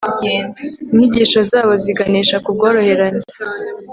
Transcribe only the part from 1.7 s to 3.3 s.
ziganisha ku bworoherane